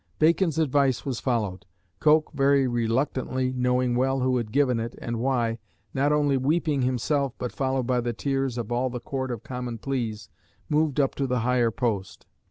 [0.17, 1.67] Bacon's advice was followed.
[1.99, 5.59] Coke, very reluctantly, knowing well who had given it, and why,
[5.93, 9.77] "not only weeping himself but followed by the tears" of all the Court of Common
[9.77, 10.27] Pleas,
[10.67, 12.25] moved up to the higher post.